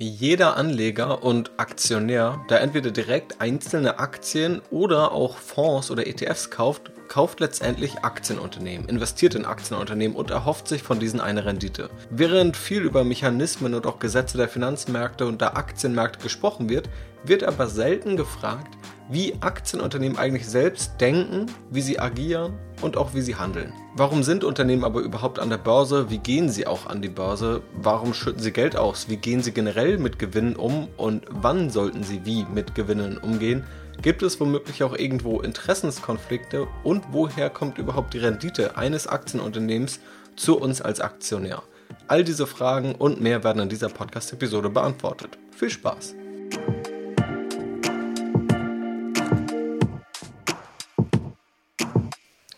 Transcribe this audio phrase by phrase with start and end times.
[0.00, 6.92] Jeder Anleger und Aktionär, der entweder direkt einzelne Aktien oder auch Fonds oder ETFs kauft,
[7.08, 11.90] kauft letztendlich Aktienunternehmen, investiert in Aktienunternehmen und erhofft sich von diesen eine Rendite.
[12.10, 16.88] Während viel über Mechanismen und auch Gesetze der Finanzmärkte und der Aktienmärkte gesprochen wird,
[17.24, 18.76] wird aber selten gefragt,
[19.10, 22.52] wie Aktienunternehmen eigentlich selbst denken, wie sie agieren
[22.82, 23.72] und auch wie sie handeln.
[23.96, 26.10] Warum sind Unternehmen aber überhaupt an der Börse?
[26.10, 27.62] Wie gehen sie auch an die Börse?
[27.74, 29.08] Warum schütten sie Geld aus?
[29.08, 30.88] Wie gehen sie generell mit Gewinnen um?
[30.96, 33.64] Und wann sollten sie wie mit Gewinnen umgehen?
[34.00, 36.68] Gibt es womöglich auch irgendwo Interessenskonflikte?
[36.84, 39.98] Und woher kommt überhaupt die Rendite eines Aktienunternehmens
[40.36, 41.64] zu uns als Aktionär?
[42.06, 45.36] All diese Fragen und mehr werden in dieser Podcast-Episode beantwortet.
[45.50, 46.14] Viel Spaß!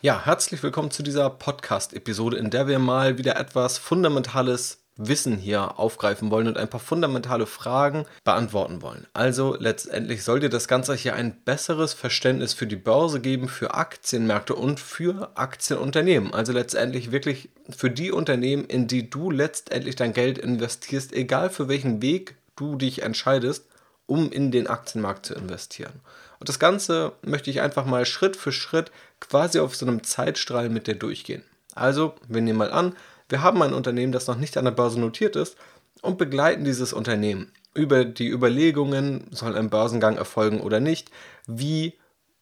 [0.02, 5.78] Ja, herzlich willkommen zu dieser Podcast-Episode, in der wir mal wieder etwas fundamentales Wissen hier
[5.78, 9.06] aufgreifen wollen und ein paar fundamentale Fragen beantworten wollen.
[9.14, 13.74] Also letztendlich soll dir das Ganze hier ein besseres Verständnis für die Börse geben, für
[13.74, 16.34] Aktienmärkte und für Aktienunternehmen.
[16.34, 21.68] Also letztendlich wirklich für die Unternehmen, in die du letztendlich dein Geld investierst, egal für
[21.68, 23.66] welchen Weg du dich entscheidest,
[24.06, 26.00] um in den Aktienmarkt zu investieren.
[26.40, 30.68] Und das Ganze möchte ich einfach mal Schritt für Schritt quasi auf so einem Zeitstrahl
[30.68, 31.44] mit dir durchgehen.
[31.74, 32.94] Also, wir nehmen mal an,
[33.30, 35.56] wir haben ein Unternehmen, das noch nicht an der Börse notiert ist
[36.02, 41.10] und begleiten dieses Unternehmen über die Überlegungen, soll ein Börsengang erfolgen oder nicht,
[41.46, 41.94] wie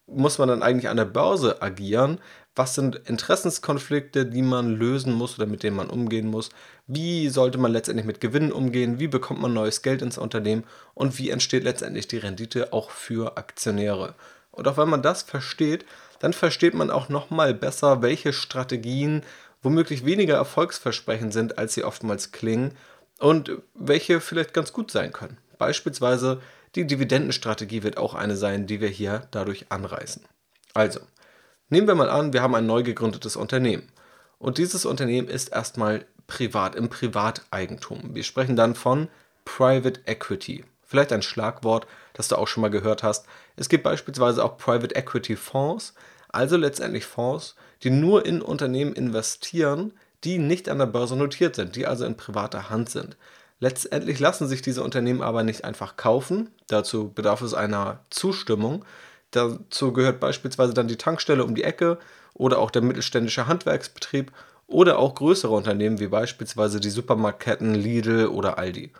[0.07, 2.19] muss man dann eigentlich an der Börse agieren,
[2.55, 6.49] was sind Interessenskonflikte, die man lösen muss oder mit denen man umgehen muss,
[6.87, 10.63] wie sollte man letztendlich mit Gewinnen umgehen, wie bekommt man neues Geld ins Unternehmen
[10.95, 14.15] und wie entsteht letztendlich die Rendite auch für Aktionäre.
[14.51, 15.85] Und auch wenn man das versteht,
[16.19, 19.23] dann versteht man auch nochmal besser, welche Strategien
[19.61, 22.75] womöglich weniger erfolgsversprechend sind, als sie oftmals klingen
[23.19, 25.37] und welche vielleicht ganz gut sein können.
[25.57, 26.41] Beispielsweise
[26.75, 30.23] die Dividendenstrategie wird auch eine sein, die wir hier dadurch anreißen.
[30.73, 30.99] Also,
[31.69, 33.91] nehmen wir mal an, wir haben ein neu gegründetes Unternehmen.
[34.37, 38.15] Und dieses Unternehmen ist erstmal privat, im Privateigentum.
[38.15, 39.09] Wir sprechen dann von
[39.45, 40.63] Private Equity.
[40.85, 43.25] Vielleicht ein Schlagwort, das du auch schon mal gehört hast.
[43.55, 45.93] Es gibt beispielsweise auch Private Equity Fonds,
[46.29, 51.75] also letztendlich Fonds, die nur in Unternehmen investieren, die nicht an der Börse notiert sind,
[51.75, 53.17] die also in privater Hand sind.
[53.59, 58.85] Letztendlich lassen sich diese Unternehmen aber nicht einfach kaufen, dazu bedarf es einer Zustimmung.
[59.31, 61.99] Dazu gehört beispielsweise dann die Tankstelle um die Ecke
[62.33, 64.31] oder auch der mittelständische Handwerksbetrieb
[64.65, 68.91] oder auch größere Unternehmen wie beispielsweise die Supermarktketten Lidl oder Aldi.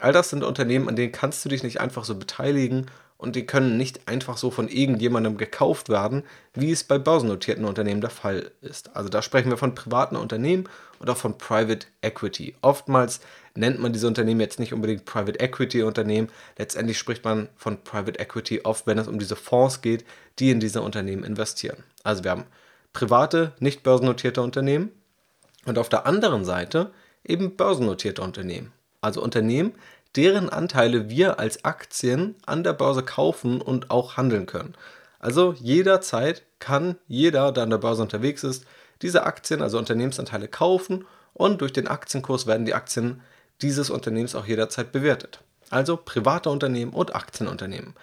[0.00, 2.86] All das sind Unternehmen, an denen kannst du dich nicht einfach so beteiligen
[3.18, 6.22] und die können nicht einfach so von irgendjemandem gekauft werden,
[6.54, 8.96] wie es bei börsennotierten Unternehmen der Fall ist.
[8.96, 10.68] Also da sprechen wir von privaten Unternehmen
[11.00, 12.54] und auch von Private Equity.
[12.62, 13.20] Oftmals
[13.54, 16.28] nennt man diese Unternehmen jetzt nicht unbedingt Private Equity Unternehmen.
[16.56, 20.04] Letztendlich spricht man von Private Equity oft, wenn es um diese Fonds geht,
[20.38, 21.82] die in diese Unternehmen investieren.
[22.04, 22.44] Also wir haben
[22.92, 24.92] private, nicht börsennotierte Unternehmen
[25.66, 26.92] und auf der anderen Seite
[27.24, 28.72] eben börsennotierte Unternehmen.
[29.00, 29.74] Also Unternehmen,
[30.18, 34.74] deren Anteile wir als Aktien an der Börse kaufen und auch handeln können.
[35.20, 38.64] Also jederzeit kann jeder, der an der Börse unterwegs ist,
[39.00, 43.20] diese Aktien, also Unternehmensanteile kaufen und durch den Aktienkurs werden die Aktien
[43.62, 45.38] dieses Unternehmens auch jederzeit bewertet.
[45.70, 47.94] Also private Unternehmen und Aktienunternehmen.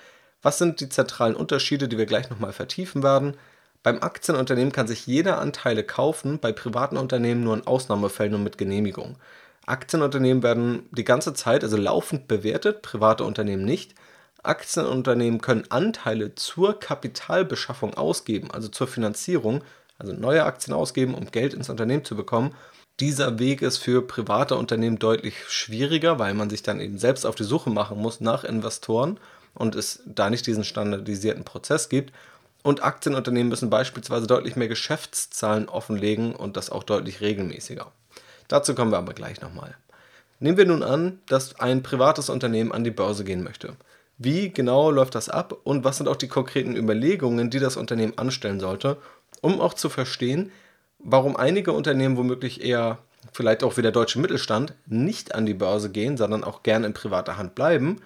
[0.41, 3.35] Was sind die zentralen Unterschiede, die wir gleich nochmal vertiefen werden?
[3.83, 8.57] Beim Aktienunternehmen kann sich jeder Anteile kaufen, bei privaten Unternehmen nur in Ausnahmefällen und mit
[8.57, 9.17] Genehmigung.
[9.65, 13.95] Aktienunternehmen werden die ganze Zeit, also laufend bewertet, private Unternehmen nicht.
[14.43, 19.63] Aktienunternehmen können Anteile zur Kapitalbeschaffung ausgeben, also zur Finanzierung,
[19.97, 22.53] also neue Aktien ausgeben, um Geld ins Unternehmen zu bekommen.
[22.99, 27.35] Dieser Weg ist für private Unternehmen deutlich schwieriger, weil man sich dann eben selbst auf
[27.35, 29.19] die Suche machen muss nach Investoren
[29.53, 32.13] und es da nicht diesen standardisierten Prozess gibt.
[32.63, 37.91] Und Aktienunternehmen müssen beispielsweise deutlich mehr Geschäftszahlen offenlegen und das auch deutlich regelmäßiger.
[38.47, 39.75] Dazu kommen wir aber gleich nochmal.
[40.39, 43.75] Nehmen wir nun an, dass ein privates Unternehmen an die Börse gehen möchte.
[44.17, 48.17] Wie genau läuft das ab und was sind auch die konkreten Überlegungen, die das Unternehmen
[48.17, 48.97] anstellen sollte,
[49.41, 50.51] um auch zu verstehen,
[50.99, 52.99] warum einige Unternehmen womöglich eher,
[53.33, 56.93] vielleicht auch wie der deutsche Mittelstand, nicht an die Börse gehen, sondern auch gern in
[56.93, 58.01] privater Hand bleiben,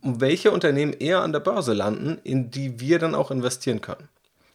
[0.00, 4.08] und welche Unternehmen eher an der Börse landen, in die wir dann auch investieren können.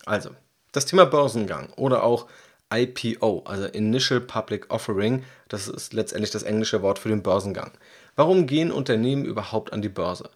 [0.05, 0.31] Also,
[0.71, 2.27] das Thema Börsengang oder auch
[2.73, 7.71] IPO, also Initial Public Offering, das ist letztendlich das englische Wort für den Börsengang.
[8.15, 10.29] Warum gehen Unternehmen überhaupt an die Börse?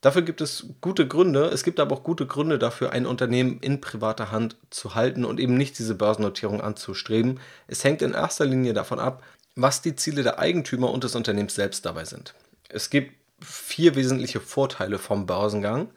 [0.00, 3.80] Dafür gibt es gute Gründe, es gibt aber auch gute Gründe dafür, ein Unternehmen in
[3.80, 7.40] privater Hand zu halten und eben nicht diese Börsennotierung anzustreben.
[7.66, 9.22] Es hängt in erster Linie davon ab,
[9.54, 12.34] was die Ziele der Eigentümer und des Unternehmens selbst dabei sind.
[12.68, 15.88] Es gibt vier wesentliche Vorteile vom Börsengang.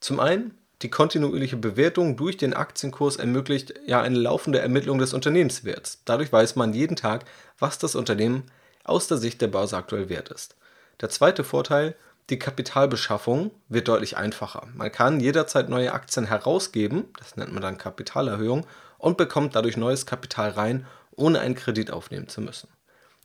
[0.00, 6.02] Zum einen, die kontinuierliche Bewertung durch den Aktienkurs ermöglicht ja eine laufende Ermittlung des Unternehmenswerts.
[6.04, 7.24] Dadurch weiß man jeden Tag,
[7.58, 8.44] was das Unternehmen
[8.84, 10.54] aus der Sicht der Börse aktuell wert ist.
[11.00, 11.94] Der zweite Vorteil,
[12.28, 14.66] die Kapitalbeschaffung wird deutlich einfacher.
[14.74, 18.66] Man kann jederzeit neue Aktien herausgeben, das nennt man dann Kapitalerhöhung,
[18.98, 22.68] und bekommt dadurch neues Kapital rein, ohne einen Kredit aufnehmen zu müssen.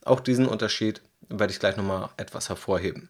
[0.04, 3.08] Auch diesen Unterschied werde ich gleich nochmal etwas hervorheben.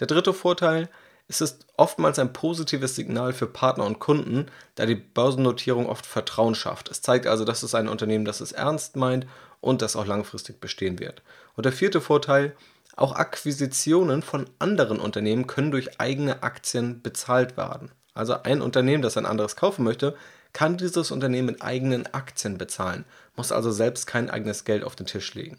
[0.00, 0.88] Der dritte Vorteil,
[1.28, 6.54] es ist oftmals ein positives Signal für Partner und Kunden, da die Börsennotierung oft Vertrauen
[6.54, 6.90] schafft.
[6.90, 9.26] Es zeigt also, dass es ein Unternehmen, das es ernst meint
[9.60, 11.22] und das auch langfristig bestehen wird.
[11.56, 12.54] Und der vierte Vorteil,
[12.96, 17.90] auch Akquisitionen von anderen Unternehmen können durch eigene Aktien bezahlt werden.
[18.12, 20.16] Also ein Unternehmen, das ein anderes kaufen möchte,
[20.52, 23.04] kann dieses Unternehmen mit eigenen Aktien bezahlen,
[23.34, 25.58] muss also selbst kein eigenes Geld auf den Tisch legen.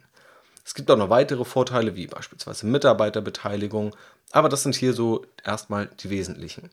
[0.65, 3.95] Es gibt auch noch weitere Vorteile, wie beispielsweise Mitarbeiterbeteiligung,
[4.31, 6.71] aber das sind hier so erstmal die wesentlichen.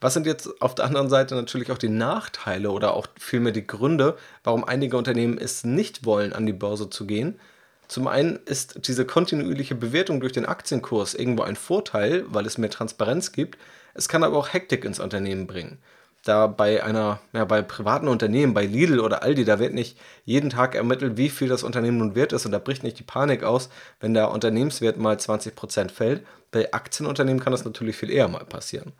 [0.00, 3.66] Was sind jetzt auf der anderen Seite natürlich auch die Nachteile oder auch vielmehr die
[3.66, 7.38] Gründe, warum einige Unternehmen es nicht wollen, an die Börse zu gehen?
[7.86, 12.70] Zum einen ist diese kontinuierliche Bewertung durch den Aktienkurs irgendwo ein Vorteil, weil es mehr
[12.70, 13.58] Transparenz gibt.
[13.94, 15.78] Es kann aber auch Hektik ins Unternehmen bringen.
[16.24, 20.50] Da bei einer, ja, bei privaten Unternehmen, bei Lidl oder Aldi, da wird nicht jeden
[20.50, 23.42] Tag ermittelt, wie viel das Unternehmen nun wert ist und da bricht nicht die Panik
[23.42, 23.70] aus,
[24.00, 26.26] wenn der Unternehmenswert mal 20% fällt.
[26.50, 28.92] Bei Aktienunternehmen kann das natürlich viel eher mal passieren.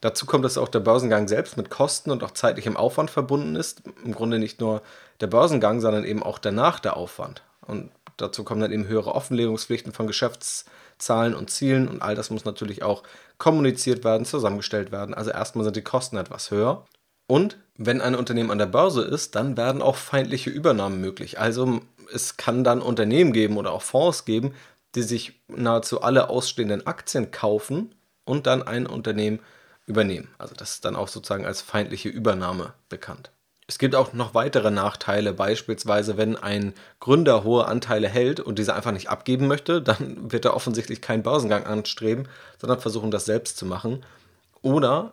[0.00, 3.82] Dazu kommt, dass auch der Börsengang selbst mit Kosten und auch zeitlichem Aufwand verbunden ist.
[4.04, 4.82] Im Grunde nicht nur
[5.20, 7.42] der Börsengang, sondern eben auch danach der Aufwand.
[7.60, 10.06] Und Dazu kommen dann eben höhere Offenlegungspflichten von
[10.96, 13.02] Geschäftszahlen und Zielen und all das muss natürlich auch
[13.38, 15.14] kommuniziert werden, zusammengestellt werden.
[15.14, 16.84] Also erstmal sind die Kosten etwas höher.
[17.26, 21.38] Und wenn ein Unternehmen an der Börse ist, dann werden auch feindliche Übernahmen möglich.
[21.38, 21.80] Also
[22.12, 24.54] es kann dann Unternehmen geben oder auch Fonds geben,
[24.94, 27.94] die sich nahezu alle ausstehenden Aktien kaufen
[28.24, 29.40] und dann ein Unternehmen
[29.86, 30.28] übernehmen.
[30.38, 33.30] Also das ist dann auch sozusagen als feindliche Übernahme bekannt.
[33.68, 38.74] Es gibt auch noch weitere Nachteile, beispielsweise wenn ein Gründer hohe Anteile hält und diese
[38.74, 42.28] einfach nicht abgeben möchte, dann wird er offensichtlich keinen Börsengang anstreben,
[42.60, 44.04] sondern versuchen, das selbst zu machen.
[44.62, 45.12] Oder,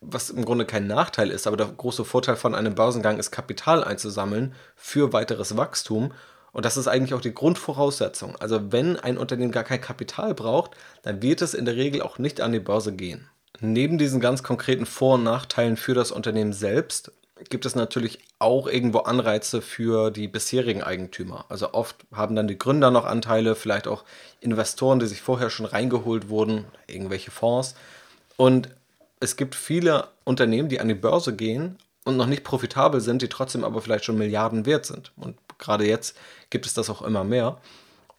[0.00, 3.84] was im Grunde kein Nachteil ist, aber der große Vorteil von einem Börsengang ist, Kapital
[3.84, 6.12] einzusammeln für weiteres Wachstum.
[6.52, 8.34] Und das ist eigentlich auch die Grundvoraussetzung.
[8.36, 12.18] Also wenn ein Unternehmen gar kein Kapital braucht, dann wird es in der Regel auch
[12.18, 13.28] nicht an die Börse gehen.
[13.60, 17.12] Neben diesen ganz konkreten Vor- und Nachteilen für das Unternehmen selbst
[17.50, 21.46] gibt es natürlich auch irgendwo Anreize für die bisherigen Eigentümer.
[21.48, 24.04] Also oft haben dann die Gründer noch Anteile, vielleicht auch
[24.40, 27.74] Investoren, die sich vorher schon reingeholt wurden, irgendwelche Fonds.
[28.36, 28.68] Und
[29.20, 33.28] es gibt viele Unternehmen, die an die Börse gehen und noch nicht profitabel sind, die
[33.28, 35.12] trotzdem aber vielleicht schon Milliarden wert sind.
[35.16, 36.16] Und gerade jetzt
[36.50, 37.58] gibt es das auch immer mehr.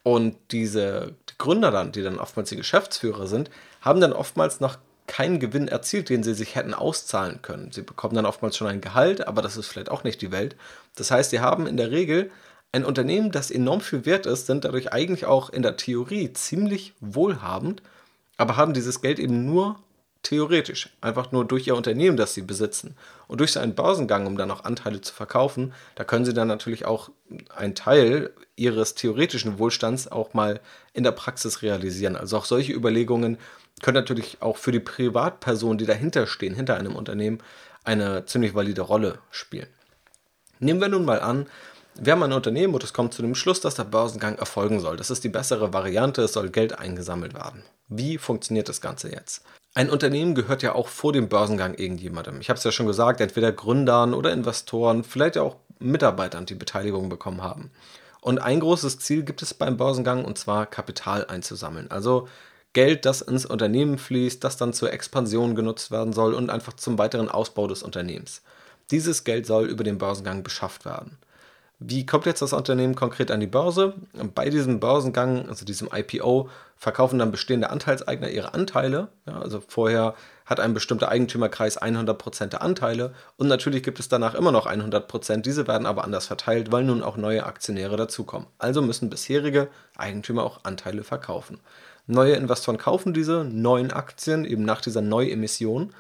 [0.04, 3.50] Und diese die Gründer dann, die dann oftmals die Geschäftsführer sind,
[3.82, 7.72] haben dann oftmals noch keinen Gewinn erzielt, den sie sich hätten auszahlen können.
[7.72, 10.56] Sie bekommen dann oftmals schon ein Gehalt, aber das ist vielleicht auch nicht die Welt.
[10.96, 12.32] Das heißt, sie haben in der Regel
[12.72, 16.94] ein Unternehmen, das enorm viel wert ist, sind dadurch eigentlich auch in der Theorie ziemlich
[17.00, 17.82] wohlhabend,
[18.38, 19.78] aber haben dieses Geld eben nur
[20.24, 22.98] theoretisch, einfach nur durch ihr Unternehmen, das sie besitzen.
[23.28, 26.48] Und durch so einen Börsengang, um dann auch Anteile zu verkaufen, da können sie dann
[26.48, 27.12] natürlich auch
[27.56, 30.60] einen Teil ihres theoretischen Wohlstands auch mal
[30.94, 32.16] in der Praxis realisieren.
[32.16, 33.38] Also auch solche Überlegungen
[33.82, 37.40] können natürlich auch für die Privatpersonen, die dahinter stehen, hinter einem Unternehmen,
[37.84, 39.68] eine ziemlich valide Rolle spielen.
[40.60, 41.48] Nehmen wir nun mal an,
[41.98, 44.98] wir haben ein Unternehmen und es kommt zu dem Schluss, dass der Börsengang erfolgen soll.
[44.98, 47.64] Das ist die bessere Variante, es soll Geld eingesammelt werden.
[47.88, 49.44] Wie funktioniert das Ganze jetzt?
[49.76, 52.42] Ein Unternehmen gehört ja auch vor dem Börsengang irgendjemandem.
[52.42, 57.10] Ich habe es ja schon gesagt, entweder Gründern oder Investoren, vielleicht auch Mitarbeitern, die Beteiligung
[57.10, 57.72] bekommen haben.
[58.22, 61.92] Und ein großes Ziel gibt es beim Börsengang und zwar Kapital einzusammeln.
[61.92, 62.28] Also
[62.76, 66.98] Geld, das ins Unternehmen fließt, das dann zur Expansion genutzt werden soll und einfach zum
[66.98, 68.42] weiteren Ausbau des Unternehmens.
[68.92, 71.18] Dieses Geld soll über den Börsengang beschafft werden.
[71.80, 73.94] Wie kommt jetzt das Unternehmen konkret an die Börse?
[74.34, 79.08] Bei diesem Börsengang, also diesem IPO, verkaufen dann bestehende Anteilseigner ihre Anteile.
[79.26, 80.16] Ja, also vorher
[80.46, 85.38] hat ein bestimmter Eigentümerkreis 100% der Anteile und natürlich gibt es danach immer noch 100%.
[85.42, 88.48] Diese werden aber anders verteilt, weil nun auch neue Aktionäre dazukommen.
[88.58, 91.60] Also müssen bisherige Eigentümer auch Anteile verkaufen.
[92.08, 95.94] Neue Investoren kaufen diese neuen Aktien eben nach dieser Neuemission.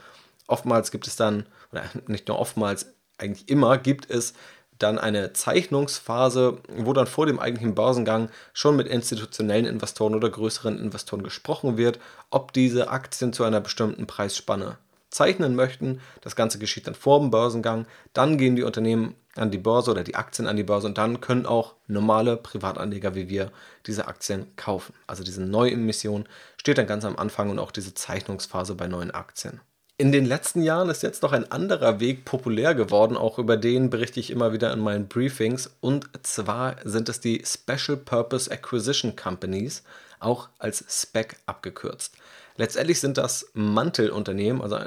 [0.47, 4.33] Oftmals gibt es dann, oder nicht nur oftmals, eigentlich immer gibt es
[4.77, 10.77] dann eine Zeichnungsphase, wo dann vor dem eigentlichen Börsengang schon mit institutionellen Investoren oder größeren
[10.77, 14.77] Investoren gesprochen wird, ob diese Aktien zu einer bestimmten Preisspanne
[15.15, 16.01] zeichnen möchten.
[16.21, 17.87] Das Ganze geschieht dann vor dem Börsengang.
[18.13, 21.21] Dann gehen die Unternehmen an die Börse oder die Aktien an die Börse und dann
[21.21, 23.51] können auch normale Privatanleger wie wir
[23.85, 24.93] diese Aktien kaufen.
[25.07, 26.25] Also diese Neuemission
[26.57, 29.61] steht dann ganz am Anfang und auch diese Zeichnungsphase bei neuen Aktien.
[29.97, 33.89] In den letzten Jahren ist jetzt noch ein anderer Weg populär geworden, auch über den
[33.89, 35.73] berichte ich immer wieder in meinen Briefings.
[35.79, 39.83] Und zwar sind es die Special Purpose Acquisition Companies,
[40.19, 42.17] auch als SPEC abgekürzt.
[42.57, 44.79] Letztendlich sind das Mantelunternehmen, also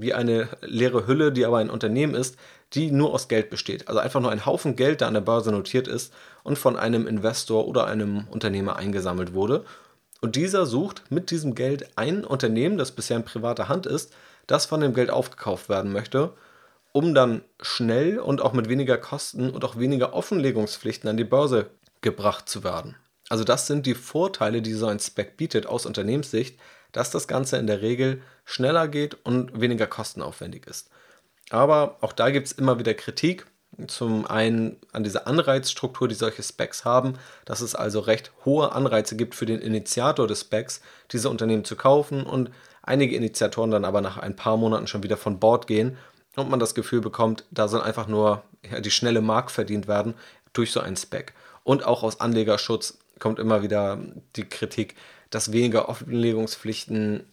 [0.00, 2.36] wie eine leere Hülle, die aber ein Unternehmen ist,
[2.72, 3.88] die nur aus Geld besteht.
[3.88, 7.06] Also einfach nur ein Haufen Geld, der an der Börse notiert ist und von einem
[7.06, 9.64] Investor oder einem Unternehmer eingesammelt wurde.
[10.20, 14.14] Und dieser sucht mit diesem Geld ein Unternehmen, das bisher in privater Hand ist,
[14.46, 16.32] das von dem Geld aufgekauft werden möchte,
[16.92, 21.66] um dann schnell und auch mit weniger Kosten und auch weniger Offenlegungspflichten an die Börse
[22.00, 22.96] gebracht zu werden.
[23.32, 26.60] Also das sind die Vorteile, die so ein Spec bietet aus Unternehmenssicht,
[26.92, 30.90] dass das Ganze in der Regel schneller geht und weniger kostenaufwendig ist.
[31.48, 33.46] Aber auch da gibt es immer wieder Kritik.
[33.86, 37.14] Zum einen an dieser Anreizstruktur, die solche Specs haben,
[37.46, 41.74] dass es also recht hohe Anreize gibt für den Initiator des Specs, diese Unternehmen zu
[41.74, 42.50] kaufen und
[42.82, 45.96] einige Initiatoren dann aber nach ein paar Monaten schon wieder von Bord gehen
[46.36, 48.42] und man das Gefühl bekommt, da soll einfach nur
[48.80, 50.12] die schnelle Mark verdient werden
[50.52, 51.32] durch so ein Spec.
[51.64, 53.98] Und auch aus Anlegerschutz kommt immer wieder
[54.36, 54.96] die Kritik,
[55.30, 57.24] dass weniger Offenlegungspflichten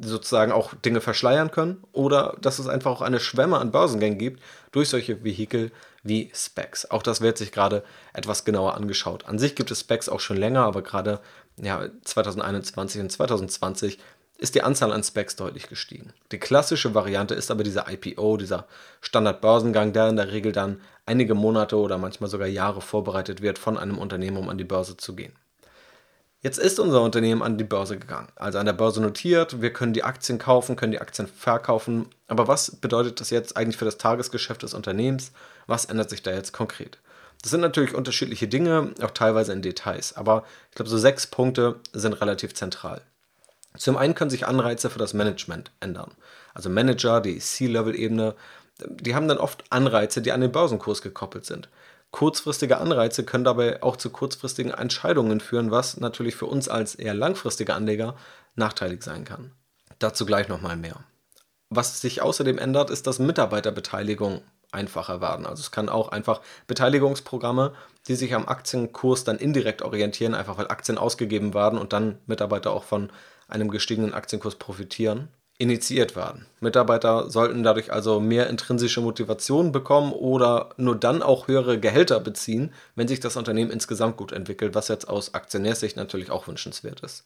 [0.00, 4.42] sozusagen auch Dinge verschleiern können oder dass es einfach auch eine Schwemme an Börsengängen gibt
[4.72, 5.70] durch solche Vehikel
[6.02, 6.90] wie Specs.
[6.90, 9.26] Auch das wird sich gerade etwas genauer angeschaut.
[9.26, 11.20] An sich gibt es Specs auch schon länger, aber gerade
[11.56, 13.98] ja, 2021 und 2020
[14.42, 16.12] ist die Anzahl an Specs deutlich gestiegen.
[16.32, 18.66] Die klassische Variante ist aber dieser IPO, dieser
[19.00, 23.78] Standardbörsengang, der in der Regel dann einige Monate oder manchmal sogar Jahre vorbereitet wird von
[23.78, 25.32] einem Unternehmen, um an die Börse zu gehen.
[26.40, 29.62] Jetzt ist unser Unternehmen an die Börse gegangen, also an der Börse notiert.
[29.62, 32.06] Wir können die Aktien kaufen, können die Aktien verkaufen.
[32.26, 35.30] Aber was bedeutet das jetzt eigentlich für das Tagesgeschäft des Unternehmens?
[35.68, 36.98] Was ändert sich da jetzt konkret?
[37.42, 40.16] Das sind natürlich unterschiedliche Dinge, auch teilweise in Details.
[40.16, 43.02] Aber ich glaube, so sechs Punkte sind relativ zentral.
[43.76, 46.12] Zum einen können sich Anreize für das Management ändern.
[46.54, 48.34] Also Manager, die C-Level-Ebene,
[48.86, 51.68] die haben dann oft Anreize, die an den Börsenkurs gekoppelt sind.
[52.10, 57.14] Kurzfristige Anreize können dabei auch zu kurzfristigen Entscheidungen führen, was natürlich für uns als eher
[57.14, 58.16] langfristige Anleger
[58.54, 59.52] nachteilig sein kann.
[59.98, 60.96] Dazu gleich nochmal mehr.
[61.70, 65.46] Was sich außerdem ändert, ist, dass Mitarbeiterbeteiligung einfacher werden.
[65.46, 67.72] Also es kann auch einfach Beteiligungsprogramme,
[68.08, 72.72] die sich am Aktienkurs dann indirekt orientieren, einfach weil Aktien ausgegeben werden und dann Mitarbeiter
[72.72, 73.10] auch von
[73.48, 76.46] einem gestiegenen Aktienkurs profitieren, initiiert werden.
[76.60, 82.72] Mitarbeiter sollten dadurch also mehr intrinsische Motivation bekommen oder nur dann auch höhere Gehälter beziehen,
[82.96, 87.24] wenn sich das Unternehmen insgesamt gut entwickelt, was jetzt aus Aktionärsicht natürlich auch wünschenswert ist.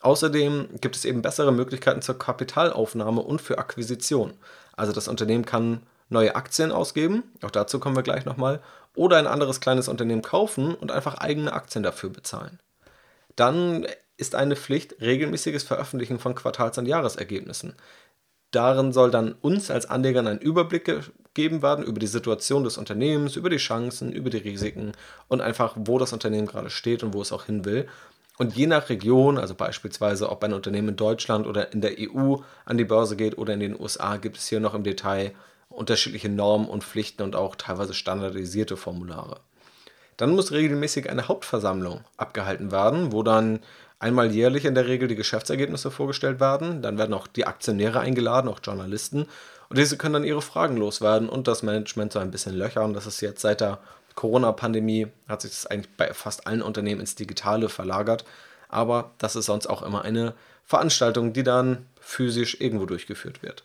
[0.00, 4.34] Außerdem gibt es eben bessere Möglichkeiten zur Kapitalaufnahme und für Akquisition.
[4.76, 8.60] Also das Unternehmen kann neue Aktien ausgeben, auch dazu kommen wir gleich nochmal,
[8.94, 12.58] oder ein anderes kleines Unternehmen kaufen und einfach eigene Aktien dafür bezahlen.
[13.36, 13.86] Dann
[14.18, 17.74] ist eine Pflicht regelmäßiges Veröffentlichen von Quartals- und Jahresergebnissen.
[18.50, 23.36] Darin soll dann uns als Anlegern ein Überblick gegeben werden über die Situation des Unternehmens,
[23.36, 24.92] über die Chancen, über die Risiken
[25.28, 27.86] und einfach, wo das Unternehmen gerade steht und wo es auch hin will.
[28.38, 32.36] Und je nach Region, also beispielsweise ob ein Unternehmen in Deutschland oder in der EU
[32.64, 35.32] an die Börse geht oder in den USA, gibt es hier noch im Detail
[35.68, 39.40] unterschiedliche Normen und Pflichten und auch teilweise standardisierte Formulare.
[40.16, 43.60] Dann muss regelmäßig eine Hauptversammlung abgehalten werden, wo dann
[43.98, 46.82] einmal jährlich in der Regel die Geschäftsergebnisse vorgestellt werden.
[46.82, 49.26] Dann werden auch die Aktionäre eingeladen, auch Journalisten.
[49.68, 52.94] Und diese können dann ihre Fragen loswerden und das Management so ein bisschen löchern.
[52.94, 53.78] Das ist jetzt seit der
[54.14, 58.24] Corona-Pandemie, hat sich das eigentlich bei fast allen Unternehmen ins Digitale verlagert.
[58.68, 63.64] Aber das ist sonst auch immer eine Veranstaltung, die dann physisch irgendwo durchgeführt wird.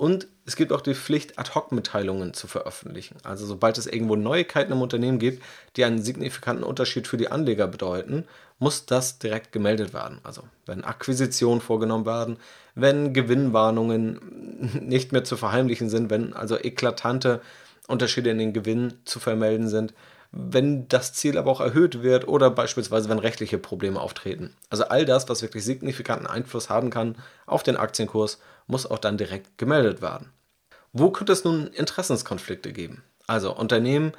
[0.00, 3.18] Und es gibt auch die Pflicht, Ad-Hoc-Mitteilungen zu veröffentlichen.
[3.22, 5.42] Also sobald es irgendwo Neuigkeiten im Unternehmen gibt,
[5.76, 8.24] die einen signifikanten Unterschied für die Anleger bedeuten,
[8.58, 10.18] muss das direkt gemeldet werden.
[10.22, 12.38] Also wenn Akquisitionen vorgenommen werden,
[12.74, 17.42] wenn Gewinnwarnungen nicht mehr zu verheimlichen sind, wenn also eklatante
[17.86, 19.92] Unterschiede in den Gewinn zu vermelden sind,
[20.32, 24.56] wenn das Ziel aber auch erhöht wird oder beispielsweise wenn rechtliche Probleme auftreten.
[24.70, 29.18] Also all das, was wirklich signifikanten Einfluss haben kann auf den Aktienkurs, muss auch dann
[29.18, 30.32] direkt gemeldet werden.
[30.92, 33.02] Wo könnte es nun Interessenskonflikte geben?
[33.26, 34.12] Also Unternehmen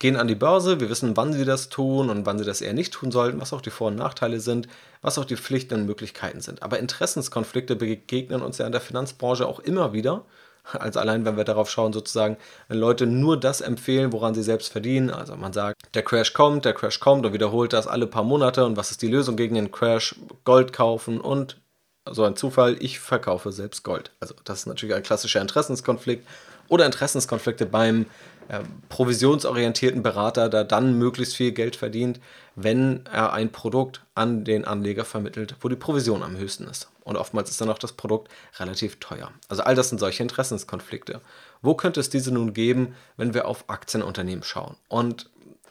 [0.00, 2.72] gehen an die Börse, wir wissen, wann sie das tun und wann sie das eher
[2.72, 4.66] nicht tun sollten, was auch die Vor- und Nachteile sind,
[5.02, 6.62] was auch die Pflichten und Möglichkeiten sind.
[6.62, 10.24] Aber Interessenskonflikte begegnen uns ja in der Finanzbranche auch immer wieder.
[10.72, 12.36] Also allein, wenn wir darauf schauen, sozusagen,
[12.68, 15.10] wenn Leute nur das empfehlen, woran sie selbst verdienen.
[15.10, 18.64] Also man sagt, der Crash kommt, der Crash kommt und wiederholt das alle paar Monate.
[18.64, 20.14] Und was ist die Lösung gegen den Crash?
[20.44, 21.60] Gold kaufen und
[22.08, 24.12] so ein Zufall, ich verkaufe selbst Gold.
[24.20, 26.26] Also das ist natürlich ein klassischer Interessenskonflikt
[26.68, 28.06] oder Interessenskonflikte beim
[28.48, 32.20] äh, provisionsorientierten Berater, der dann möglichst viel Geld verdient,
[32.56, 36.88] wenn er ein Produkt an den Anleger vermittelt, wo die Provision am höchsten ist.
[37.04, 38.28] Und oftmals ist dann auch das Produkt
[38.58, 39.30] relativ teuer.
[39.48, 41.20] Also all das sind solche Interessenskonflikte.
[41.60, 44.76] Wo könnte es diese nun geben, wenn wir auf Aktienunternehmen schauen?
[44.88, 45.28] Und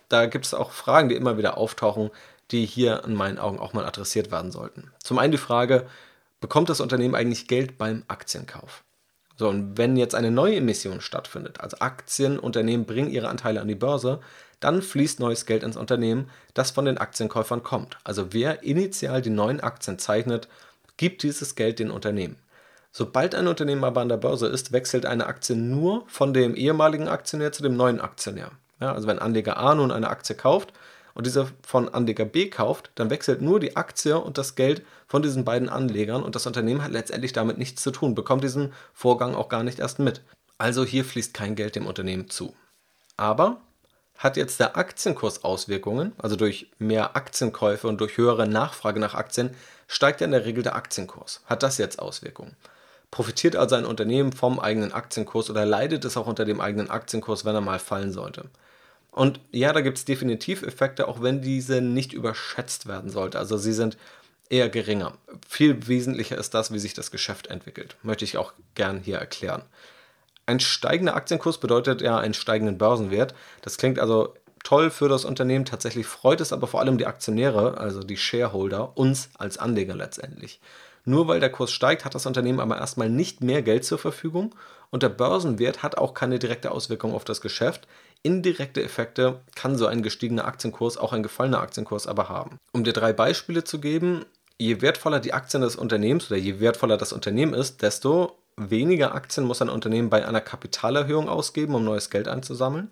[0.10, 2.12] da gibt es auch Fragen, die immer wieder auftauchen,
[2.52, 4.92] die hier in meinen Augen auch mal adressiert werden sollten.
[5.04, 5.86] Zum einen die Frage,
[6.40, 8.84] bekommt das Unternehmen eigentlich Geld beim Aktienkauf?
[9.36, 13.76] So, und wenn jetzt eine neue Emission stattfindet, also Aktienunternehmen bringen ihre Anteile an die
[13.76, 14.20] Börse,
[14.60, 17.98] dann fließt neues Geld ins Unternehmen, das von den Aktienkäufern kommt.
[18.04, 20.50] Also wer initial die neuen Aktien zeichnet,
[20.98, 22.36] gibt dieses Geld den Unternehmen.
[22.92, 27.08] Sobald ein Unternehmen aber an der Börse ist, wechselt eine Aktie nur von dem ehemaligen
[27.08, 28.52] Aktionär zu dem neuen Aktionär.
[28.82, 30.74] Ja, also wenn Anleger A nun eine Aktie kauft
[31.20, 35.22] und diese von Anleger B kauft, dann wechselt nur die Aktie und das Geld von
[35.22, 39.36] diesen beiden Anlegern und das Unternehmen hat letztendlich damit nichts zu tun, bekommt diesen Vorgang
[39.36, 40.22] auch gar nicht erst mit.
[40.58, 42.56] Also hier fließt kein Geld dem Unternehmen zu.
[43.18, 43.58] Aber
[44.16, 49.54] hat jetzt der Aktienkurs Auswirkungen, also durch mehr Aktienkäufe und durch höhere Nachfrage nach Aktien,
[49.90, 51.42] steigt ja in der Regel der Aktienkurs.
[51.48, 52.56] Hat das jetzt Auswirkungen?
[53.12, 57.44] Profitiert also ein Unternehmen vom eigenen Aktienkurs oder leidet es auch unter dem eigenen Aktienkurs,
[57.44, 58.46] wenn er mal fallen sollte?
[59.12, 63.40] Und ja, da gibt es definitiv Effekte, auch wenn diese nicht überschätzt werden sollte.
[63.40, 63.98] Also sie sind
[64.50, 65.14] eher geringer.
[65.48, 67.98] Viel wesentlicher ist das, wie sich das Geschäft entwickelt.
[68.04, 69.64] Möchte ich auch gern hier erklären.
[70.46, 73.36] Ein steigender Aktienkurs bedeutet ja einen steigenden Börsenwert.
[73.62, 75.66] Das klingt also toll für das Unternehmen.
[75.66, 80.60] Tatsächlich freut es aber vor allem die Aktionäre, also die Shareholder, uns als Anleger letztendlich.
[81.06, 84.56] Nur weil der Kurs steigt, hat das Unternehmen aber erstmal nicht mehr Geld zur Verfügung
[84.92, 87.88] und der Börsenwert hat auch keine direkte Auswirkung auf das Geschäft.
[88.22, 92.58] Indirekte Effekte kann so ein gestiegener Aktienkurs, auch ein gefallener Aktienkurs aber haben.
[92.74, 94.26] Um dir drei Beispiele zu geben,
[94.58, 99.48] je wertvoller die Aktien des Unternehmens oder je wertvoller das Unternehmen ist, desto weniger Aktien
[99.48, 102.90] muss ein Unternehmen bei einer Kapitalerhöhung ausgeben, um neues Geld einzusammeln.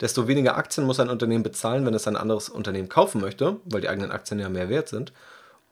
[0.00, 3.80] Desto weniger Aktien muss ein Unternehmen bezahlen, wenn es ein anderes Unternehmen kaufen möchte, weil
[3.80, 5.12] die eigenen Aktien ja mehr wert sind.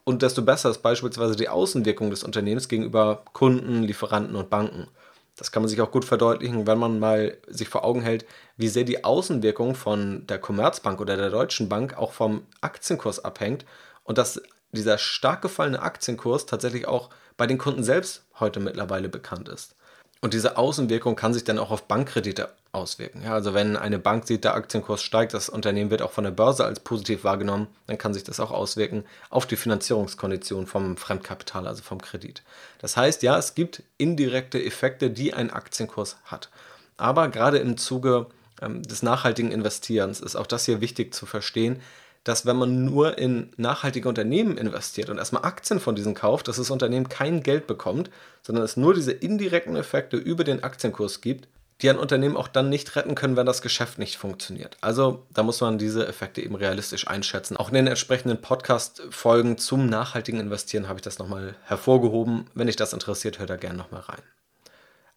[0.05, 4.89] Und desto besser ist beispielsweise die Außenwirkung des Unternehmens gegenüber Kunden, Lieferanten und Banken.
[5.37, 8.27] Das kann man sich auch gut verdeutlichen, wenn man mal sich vor Augen hält,
[8.61, 13.65] wie sehr die Außenwirkung von der Commerzbank oder der Deutschen Bank auch vom Aktienkurs abhängt
[14.05, 14.41] und dass
[14.73, 19.75] dieser stark gefallene Aktienkurs tatsächlich auch bei den Kunden selbst heute mittlerweile bekannt ist.
[20.21, 23.23] Und diese Außenwirkung kann sich dann auch auf Bankkredite auswirken.
[23.25, 26.31] Ja, also wenn eine Bank sieht, der Aktienkurs steigt, das Unternehmen wird auch von der
[26.31, 31.67] Börse als positiv wahrgenommen, dann kann sich das auch auswirken auf die Finanzierungskondition vom Fremdkapital,
[31.67, 32.43] also vom Kredit.
[32.79, 36.51] Das heißt, ja, es gibt indirekte Effekte, die ein Aktienkurs hat.
[36.99, 38.27] Aber gerade im Zuge
[38.61, 41.81] ähm, des nachhaltigen Investierens ist auch das hier wichtig zu verstehen,
[42.25, 46.57] dass wenn man nur in nachhaltige Unternehmen investiert und erstmal Aktien von diesen kauft, dass
[46.57, 48.11] das Unternehmen kein Geld bekommt,
[48.43, 51.49] sondern es nur diese indirekten Effekte über den Aktienkurs gibt,
[51.81, 54.77] die ein Unternehmen auch dann nicht retten können, wenn das Geschäft nicht funktioniert.
[54.83, 57.57] Also da muss man diese Effekte eben realistisch einschätzen.
[57.57, 62.47] Auch in den entsprechenden Podcast-Folgen zum nachhaltigen Investieren habe ich das nochmal hervorgehoben.
[62.55, 64.21] Wenn dich das interessiert, hör da gerne nochmal rein.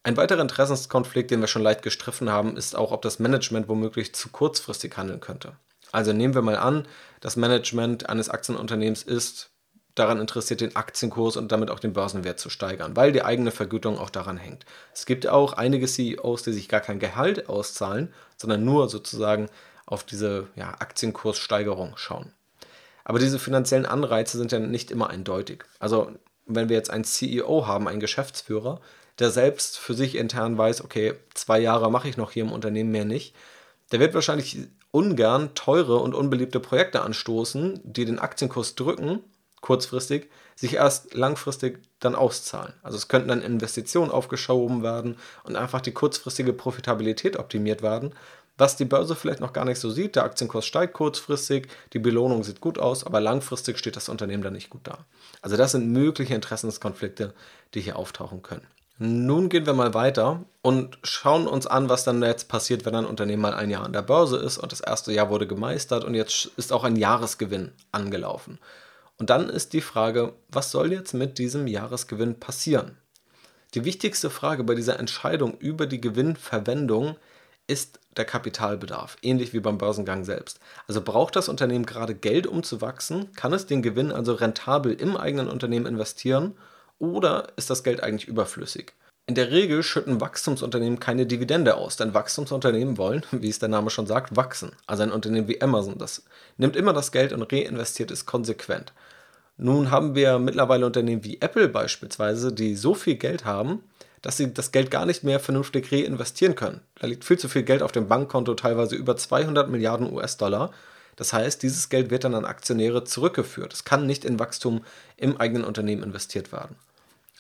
[0.04, 4.14] Ein weiterer Interessenskonflikt, den wir schon leicht gestriffen haben, ist auch, ob das Management womöglich
[4.14, 5.54] zu kurzfristig handeln könnte.
[5.94, 6.86] Also nehmen wir mal an,
[7.22, 9.52] das Management eines Aktienunternehmens ist
[9.96, 13.98] daran interessiert, den Aktienkurs und damit auch den Börsenwert zu steigern, weil die eigene Vergütung
[13.98, 14.66] auch daran hängt.
[14.94, 19.50] Es gibt auch einige CEOs, die sich gar kein Gehalt auszahlen, sondern nur sozusagen
[19.86, 22.34] auf diese ja, Aktienkurssteigerung schauen.
[23.06, 25.64] Aber diese finanziellen Anreize sind ja nicht immer eindeutig.
[25.80, 26.12] Also
[26.46, 28.82] wenn wir jetzt einen CEO haben, einen Geschäftsführer,
[29.20, 32.92] der selbst für sich intern weiß, okay, zwei Jahre mache ich noch hier im Unternehmen
[32.92, 33.36] mehr nicht,
[33.92, 34.58] der wird wahrscheinlich
[34.92, 39.20] ungern teure und unbeliebte Projekte anstoßen, die den Aktienkurs drücken,
[39.62, 42.74] kurzfristig, sich erst langfristig dann auszahlen.
[42.84, 48.14] Also es könnten dann Investitionen aufgeschoben werden und einfach die kurzfristige Profitabilität optimiert werden,
[48.58, 50.16] was die Börse vielleicht noch gar nicht so sieht.
[50.16, 54.54] Der Aktienkurs steigt kurzfristig, die Belohnung sieht gut aus, aber langfristig steht das Unternehmen dann
[54.54, 55.06] nicht gut da.
[55.42, 57.34] Also das sind mögliche Interessenskonflikte,
[57.74, 58.68] die hier auftauchen können.
[59.06, 63.06] Nun gehen wir mal weiter und schauen uns an, was dann jetzt passiert, wenn ein
[63.06, 66.14] Unternehmen mal ein Jahr an der Börse ist und das erste Jahr wurde gemeistert und
[66.14, 68.60] jetzt ist auch ein Jahresgewinn angelaufen.
[69.18, 72.98] Und dann ist die Frage, was soll jetzt mit diesem Jahresgewinn passieren?
[73.74, 77.18] Die wichtigste Frage bei dieser Entscheidung über die Gewinnverwendung
[77.68, 80.62] ist der Kapitalbedarf, ähnlich wie beim Börsengang selbst.
[80.88, 83.34] Also braucht das Unternehmen gerade Geld, um zu wachsen?
[83.34, 86.56] Kann es den Gewinn also rentabel im eigenen Unternehmen investieren?
[87.04, 88.94] Oder ist das Geld eigentlich überflüssig?
[89.26, 93.90] In der Regel schütten Wachstumsunternehmen keine Dividende aus, denn Wachstumsunternehmen wollen, wie es der Name
[93.90, 94.72] schon sagt, wachsen.
[94.88, 96.24] Also ein Unternehmen wie Amazon, das
[96.58, 98.94] nimmt immer das Geld und reinvestiert es konsequent.
[99.58, 103.84] Nun haben wir mittlerweile Unternehmen wie Apple beispielsweise, die so viel Geld haben,
[104.22, 106.80] dass sie das Geld gar nicht mehr vernünftig reinvestieren können.
[107.00, 110.72] Da liegt viel zu viel Geld auf dem Bankkonto, teilweise über 200 Milliarden US-Dollar.
[111.18, 113.74] Das heißt, dieses Geld wird dann an Aktionäre zurückgeführt.
[113.74, 114.84] Es kann nicht in Wachstum
[115.18, 116.76] im eigenen Unternehmen investiert werden.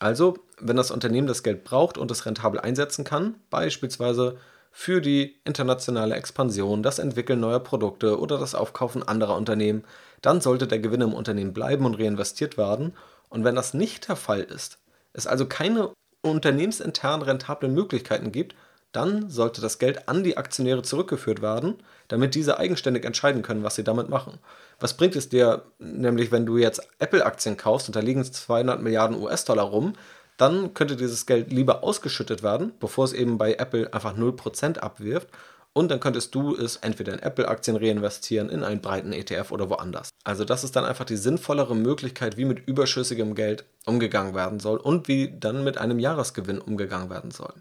[0.03, 4.37] Also, wenn das Unternehmen das Geld braucht und es rentabel einsetzen kann, beispielsweise
[4.69, 9.85] für die internationale Expansion, das Entwickeln neuer Produkte oder das Aufkaufen anderer Unternehmen,
[10.21, 12.91] dann sollte der Gewinn im Unternehmen bleiben und reinvestiert werden.
[13.29, 14.77] Und wenn das nicht der Fall ist,
[15.13, 18.55] es also keine unternehmensintern rentablen Möglichkeiten gibt,
[18.93, 21.75] dann sollte das Geld an die Aktionäre zurückgeführt werden,
[22.07, 24.39] damit diese eigenständig entscheiden können, was sie damit machen.
[24.79, 29.21] Was bringt es dir nämlich, wenn du jetzt Apple-Aktien kaufst und da liegen 200 Milliarden
[29.21, 29.93] US-Dollar rum,
[30.37, 35.27] dann könnte dieses Geld lieber ausgeschüttet werden, bevor es eben bei Apple einfach 0% abwirft
[35.73, 40.09] und dann könntest du es entweder in Apple-Aktien reinvestieren, in einen breiten ETF oder woanders.
[40.23, 44.77] Also das ist dann einfach die sinnvollere Möglichkeit, wie mit überschüssigem Geld umgegangen werden soll
[44.77, 47.53] und wie dann mit einem Jahresgewinn umgegangen werden soll.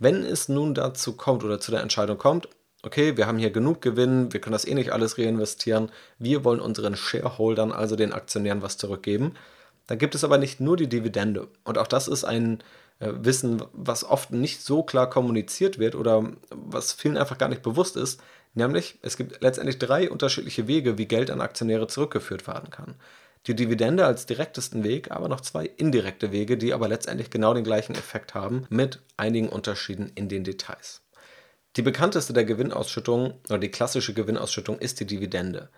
[0.00, 2.48] Wenn es nun dazu kommt oder zu der Entscheidung kommt,
[2.82, 6.58] okay, wir haben hier genug Gewinn, wir können das eh nicht alles reinvestieren, wir wollen
[6.58, 9.34] unseren Shareholdern, also den Aktionären, was zurückgeben,
[9.86, 11.48] dann gibt es aber nicht nur die Dividende.
[11.64, 12.62] Und auch das ist ein
[12.98, 17.62] äh, Wissen, was oft nicht so klar kommuniziert wird oder was vielen einfach gar nicht
[17.62, 18.22] bewusst ist,
[18.54, 22.94] nämlich es gibt letztendlich drei unterschiedliche Wege, wie Geld an Aktionäre zurückgeführt werden kann.
[23.46, 27.64] Die Dividende als direktesten Weg, aber noch zwei indirekte Wege, die aber letztendlich genau den
[27.64, 31.02] gleichen Effekt haben, mit einigen Unterschieden in den Details.
[31.76, 35.70] Die bekannteste der Gewinnausschüttungen oder die klassische Gewinnausschüttung ist die Dividende.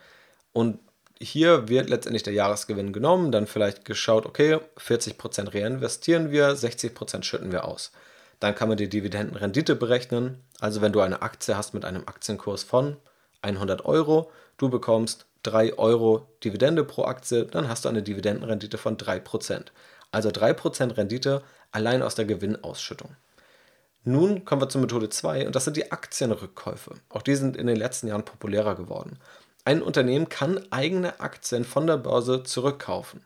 [0.52, 0.80] Und
[1.20, 7.52] hier wird letztendlich der Jahresgewinn genommen, dann vielleicht geschaut, okay, 40% reinvestieren wir, 60% schütten
[7.52, 7.92] wir aus.
[8.40, 10.42] Dann kann man die Dividendenrendite berechnen.
[10.58, 12.96] Also wenn du eine Aktie hast mit einem Aktienkurs von
[13.42, 18.96] 100 Euro, du bekommst 3 Euro Dividende pro Aktie, dann hast du eine Dividendenrendite von
[18.96, 19.66] 3%.
[20.10, 23.16] Also 3% Rendite allein aus der Gewinnausschüttung.
[24.04, 26.94] Nun kommen wir zur Methode 2 und das sind die Aktienrückkäufe.
[27.08, 29.18] Auch die sind in den letzten Jahren populärer geworden.
[29.64, 33.24] Ein Unternehmen kann eigene Aktien von der Börse zurückkaufen.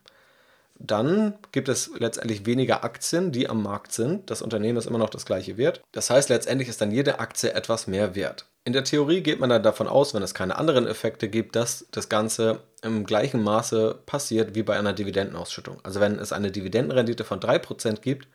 [0.79, 4.29] Dann gibt es letztendlich weniger Aktien, die am Markt sind.
[4.29, 5.81] Das Unternehmen ist immer noch das gleiche wert.
[5.91, 8.45] Das heißt, letztendlich ist dann jede Aktie etwas mehr wert.
[8.67, 11.85] In der Theorie geht man dann davon aus, wenn es keine anderen Effekte gibt, dass
[11.91, 15.79] das Ganze im gleichen Maße passiert wie bei einer Dividendenausschüttung.
[15.83, 18.27] Also wenn es eine Dividendenrendite von 3% gibt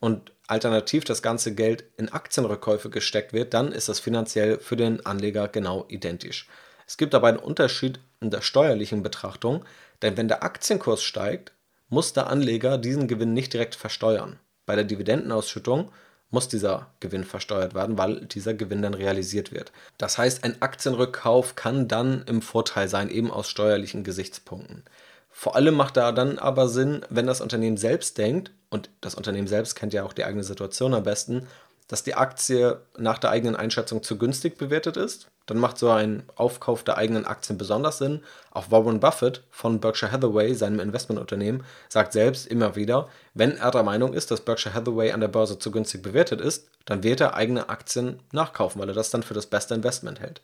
[0.00, 5.06] und alternativ das ganze Geld in Aktienrückkäufe gesteckt wird, dann ist das finanziell für den
[5.06, 6.48] Anleger genau identisch.
[6.84, 9.64] Es gibt aber einen Unterschied in der steuerlichen Betrachtung,
[10.02, 11.52] denn wenn der Aktienkurs steigt,
[11.88, 14.40] muss der Anleger diesen Gewinn nicht direkt versteuern.
[14.66, 15.92] Bei der Dividendenausschüttung
[16.30, 19.72] muss dieser Gewinn versteuert werden, weil dieser Gewinn dann realisiert wird.
[19.98, 24.84] Das heißt, ein Aktienrückkauf kann dann im Vorteil sein, eben aus steuerlichen Gesichtspunkten.
[25.30, 29.48] Vor allem macht da dann aber Sinn, wenn das Unternehmen selbst denkt, und das Unternehmen
[29.48, 31.48] selbst kennt ja auch die eigene Situation am besten,
[31.88, 36.22] dass die Aktie nach der eigenen Einschätzung zu günstig bewertet ist, dann macht so ein
[36.36, 38.22] Aufkauf der eigenen Aktien besonders Sinn.
[38.52, 43.82] Auch Warren Buffett von Berkshire Hathaway, seinem Investmentunternehmen, sagt selbst immer wieder, wenn er der
[43.82, 47.34] Meinung ist, dass Berkshire Hathaway an der Börse zu günstig bewertet ist, dann wird er
[47.34, 50.40] eigene Aktien nachkaufen, weil er das dann für das beste Investment hält.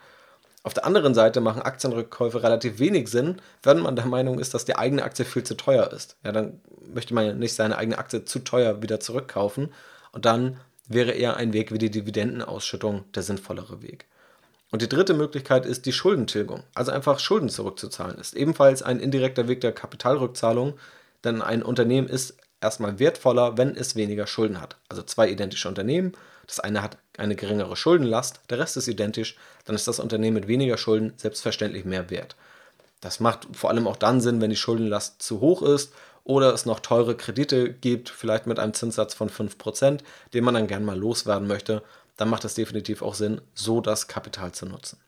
[0.65, 4.65] Auf der anderen Seite machen Aktienrückkäufe relativ wenig Sinn, wenn man der Meinung ist, dass
[4.65, 6.17] die eigene Aktie viel zu teuer ist.
[6.25, 6.61] Ja, dann
[6.93, 9.73] möchte man ja nicht seine eigene Aktie zu teuer wieder zurückkaufen
[10.11, 14.07] und dann wäre eher ein Weg wie die Dividendenausschüttung der sinnvollere Weg.
[14.77, 18.19] Und die dritte Möglichkeit ist die Schuldentilgung, also einfach Schulden zurückzuzahlen.
[18.19, 20.75] Ist ebenfalls ein indirekter Weg der Kapitalrückzahlung,
[21.25, 24.77] denn ein Unternehmen ist erstmal wertvoller, wenn es weniger Schulden hat.
[24.91, 26.13] Also zwei identische Unternehmen,
[26.47, 30.47] das eine hat eine geringere Schuldenlast, der Rest ist identisch, dann ist das Unternehmen mit
[30.47, 32.37] weniger Schulden selbstverständlich mehr wert.
[33.01, 36.67] Das macht vor allem auch dann Sinn, wenn die Schuldenlast zu hoch ist oder es
[36.67, 40.01] noch teure Kredite gibt, vielleicht mit einem Zinssatz von 5%,
[40.35, 41.83] den man dann gern mal loswerden möchte,
[42.17, 44.99] dann macht es definitiv auch Sinn, so das Kapital zu nutzen.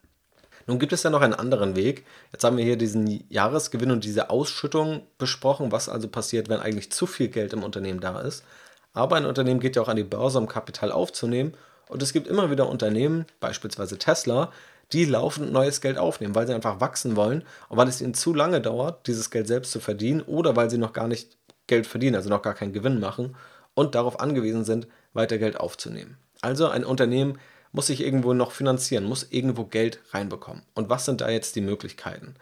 [0.67, 2.05] Nun gibt es ja noch einen anderen Weg.
[2.31, 6.93] Jetzt haben wir hier diesen Jahresgewinn und diese Ausschüttung besprochen, was also passiert, wenn eigentlich
[6.93, 8.45] zu viel Geld im Unternehmen da ist.
[8.93, 11.55] Aber ein Unternehmen geht ja auch an die Börse, um Kapital aufzunehmen.
[11.89, 14.53] Und es gibt immer wieder Unternehmen, beispielsweise Tesla,
[14.93, 18.35] die laufend neues Geld aufnehmen, weil sie einfach wachsen wollen und weil es ihnen zu
[18.35, 22.17] lange dauert, dieses Geld selbst zu verdienen oder weil sie noch gar nicht Geld verdienen,
[22.17, 23.37] also noch gar keinen Gewinn machen
[23.75, 26.19] und darauf angewiesen sind, weiter Geld aufzunehmen.
[26.41, 27.39] Also ein Unternehmen
[27.73, 30.63] muss sich irgendwo noch finanzieren, muss irgendwo Geld reinbekommen.
[30.75, 32.35] Und was sind da jetzt die Möglichkeiten?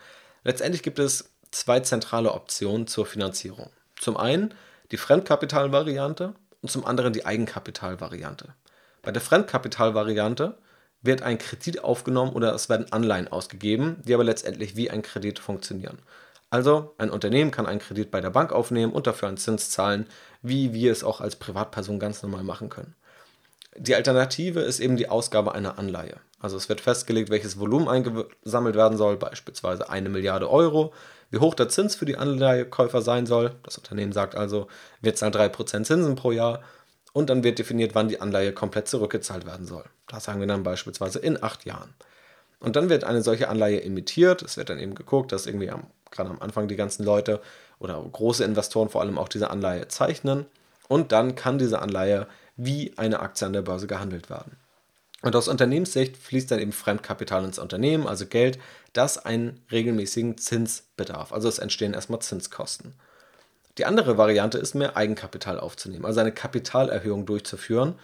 [0.44, 3.70] Letztendlich gibt es zwei zentrale Optionen zur Finanzierung.
[3.98, 4.54] Zum einen
[4.92, 8.54] die Fremdkapitalvariante und zum anderen die Eigenkapitalvariante.
[9.02, 10.56] Bei der Fremdkapitalvariante
[11.02, 15.38] wird ein Kredit aufgenommen oder es werden Anleihen ausgegeben, die aber letztendlich wie ein Kredit
[15.38, 15.98] funktionieren.
[16.50, 20.06] Also ein Unternehmen kann einen Kredit bei der Bank aufnehmen und dafür einen Zins zahlen,
[20.42, 22.94] wie wir es auch als Privatperson ganz normal machen können.
[23.79, 26.17] Die Alternative ist eben die Ausgabe einer Anleihe.
[26.41, 30.93] Also es wird festgelegt, welches Volumen eingesammelt werden soll, beispielsweise eine Milliarde Euro,
[31.31, 33.53] wie hoch der Zins für die Anleihekäufer sein soll.
[33.62, 34.69] Das Unternehmen sagt also,
[35.01, 36.62] wir zahlen 3% Zinsen pro Jahr
[37.12, 39.85] und dann wird definiert, wann die Anleihe komplett zurückgezahlt werden soll.
[40.07, 41.95] Das sagen wir dann beispielsweise in acht Jahren.
[42.61, 44.43] Und dann wird eine solche Anleihe emittiert.
[44.43, 47.41] Es wird dann eben geguckt, dass irgendwie am, gerade am Anfang die ganzen Leute
[47.79, 50.47] oder große Investoren vor allem auch diese Anleihe zeichnen.
[50.89, 54.57] Und dann kann diese Anleihe wie eine Aktie an der Börse gehandelt werden.
[55.23, 58.59] Und aus Unternehmenssicht fließt dann eben Fremdkapital ins Unternehmen, also Geld,
[58.92, 61.33] das einen regelmäßigen Zins bedarf.
[61.33, 62.95] Also es entstehen erstmal Zinskosten.
[63.79, 67.99] Die andere Variante ist mehr Eigenkapital aufzunehmen, also eine Kapitalerhöhung durchzuführen,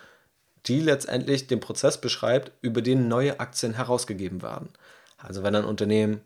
[0.67, 4.69] die letztendlich den Prozess beschreibt, über den neue Aktien herausgegeben werden.
[5.17, 6.21] Also wenn ein Unternehmen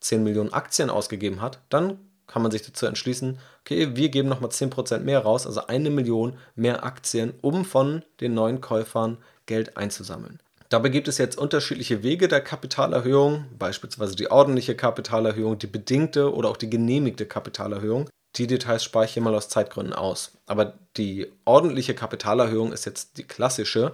[0.00, 1.98] 10 Millionen Aktien ausgegeben hat, dann
[2.30, 6.36] kann man sich dazu entschließen, okay, wir geben nochmal 10% mehr raus, also eine Million
[6.54, 10.38] mehr Aktien, um von den neuen Käufern Geld einzusammeln.
[10.68, 16.48] Dabei gibt es jetzt unterschiedliche Wege der Kapitalerhöhung, beispielsweise die ordentliche Kapitalerhöhung, die bedingte oder
[16.48, 18.08] auch die genehmigte Kapitalerhöhung.
[18.36, 20.38] Die Details spare ich hier mal aus Zeitgründen aus.
[20.46, 23.92] Aber die ordentliche Kapitalerhöhung ist jetzt die klassische.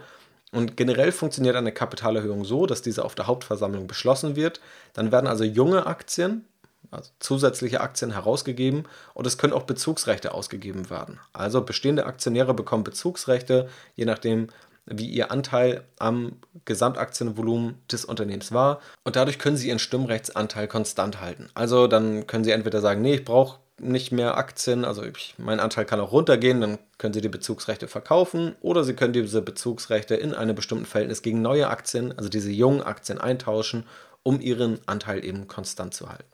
[0.53, 4.61] Und generell funktioniert eine Kapitalerhöhung so, dass diese auf der Hauptversammlung beschlossen wird.
[4.93, 6.45] Dann werden also junge Aktien,
[6.91, 11.21] also zusätzliche Aktien herausgegeben und es können auch Bezugsrechte ausgegeben werden.
[11.33, 14.49] Also bestehende Aktionäre bekommen Bezugsrechte, je nachdem,
[14.87, 18.81] wie ihr Anteil am Gesamtaktienvolumen des Unternehmens war.
[19.05, 21.49] Und dadurch können sie ihren Stimmrechtsanteil konstant halten.
[21.55, 25.61] Also dann können sie entweder sagen, nee, ich brauche nicht mehr Aktien, also ich, mein
[25.61, 30.15] Anteil kann auch runtergehen, dann können Sie die Bezugsrechte verkaufen oder Sie können diese Bezugsrechte
[30.15, 33.85] in einem bestimmten Verhältnis gegen neue Aktien, also diese jungen Aktien eintauschen,
[34.23, 36.25] um Ihren Anteil eben konstant zu halten.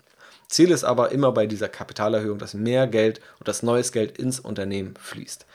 [0.53, 4.39] Ziel ist aber immer bei dieser Kapitalerhöhung, dass mehr Geld und das neues Geld ins
[4.39, 5.47] Unternehmen fließt.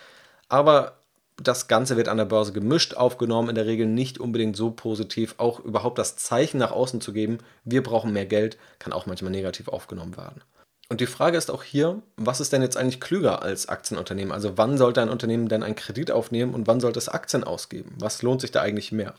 [0.50, 0.98] Aber
[1.42, 5.36] das Ganze wird an der Börse gemischt aufgenommen, in der Regel nicht unbedingt so positiv.
[5.38, 9.32] Auch überhaupt das Zeichen nach außen zu geben, wir brauchen mehr Geld, kann auch manchmal
[9.32, 10.42] negativ aufgenommen werden.
[10.90, 14.32] Und die Frage ist auch hier, was ist denn jetzt eigentlich klüger als Aktienunternehmen?
[14.32, 17.94] Also wann sollte ein Unternehmen denn einen Kredit aufnehmen und wann sollte es Aktien ausgeben?
[18.00, 19.14] Was lohnt sich da eigentlich mehr?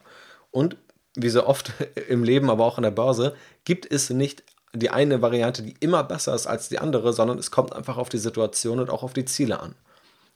[0.51, 0.77] Und
[1.15, 1.73] wie so oft
[2.09, 4.43] im Leben, aber auch an der Börse, gibt es nicht
[4.75, 8.09] die eine Variante, die immer besser ist als die andere, sondern es kommt einfach auf
[8.09, 9.75] die Situation und auch auf die Ziele an.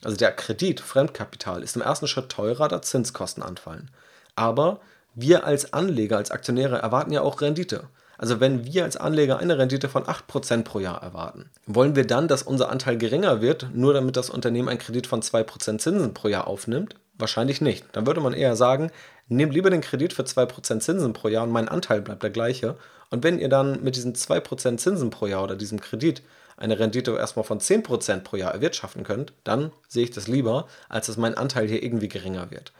[0.04, 3.90] Also der Kredit, Fremdkapital, ist im ersten Schritt teurer, da Zinskosten anfallen.
[4.34, 4.80] Aber
[5.14, 7.88] wir als Anleger, als Aktionäre erwarten ja auch Rendite.
[8.18, 12.28] Also wenn wir als Anleger eine Rendite von 8% pro Jahr erwarten, wollen wir dann,
[12.28, 16.28] dass unser Anteil geringer wird, nur damit das Unternehmen einen Kredit von 2% Zinsen pro
[16.28, 16.94] Jahr aufnimmt?
[17.18, 17.84] Wahrscheinlich nicht.
[17.92, 18.90] Dann würde man eher sagen,
[19.28, 22.76] nehmt lieber den Kredit für 2% Zinsen pro Jahr und mein Anteil bleibt der gleiche.
[23.11, 26.22] Und wenn ihr dann mit diesen 2% Zinsen pro Jahr oder diesem Kredit
[26.56, 31.06] eine Rendite erstmal von 10% pro Jahr erwirtschaften könnt, dann sehe ich das lieber, als
[31.06, 32.72] dass mein Anteil hier irgendwie geringer wird.